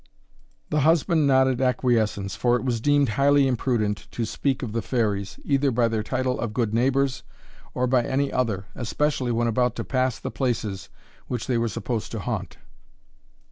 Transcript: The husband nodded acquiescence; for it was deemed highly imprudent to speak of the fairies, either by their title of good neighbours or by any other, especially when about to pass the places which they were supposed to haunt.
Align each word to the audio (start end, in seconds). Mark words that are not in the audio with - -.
The 0.71 0.79
husband 0.79 1.27
nodded 1.27 1.61
acquiescence; 1.61 2.35
for 2.35 2.55
it 2.55 2.63
was 2.63 2.81
deemed 2.81 3.09
highly 3.09 3.45
imprudent 3.47 4.07
to 4.09 4.25
speak 4.25 4.63
of 4.63 4.71
the 4.71 4.81
fairies, 4.81 5.39
either 5.45 5.69
by 5.69 5.87
their 5.87 6.01
title 6.01 6.39
of 6.39 6.53
good 6.55 6.73
neighbours 6.73 7.21
or 7.75 7.85
by 7.85 8.03
any 8.03 8.33
other, 8.33 8.65
especially 8.73 9.31
when 9.31 9.47
about 9.47 9.75
to 9.75 9.83
pass 9.83 10.17
the 10.17 10.31
places 10.31 10.89
which 11.27 11.45
they 11.45 11.59
were 11.59 11.69
supposed 11.69 12.11
to 12.13 12.19
haunt. 12.19 12.57